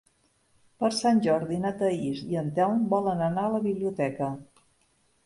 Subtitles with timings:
[0.83, 4.31] Per Sant Jordi na Thaís i en Telm volen anar a la biblioteca.